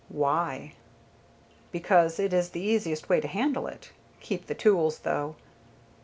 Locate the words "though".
5.01-5.35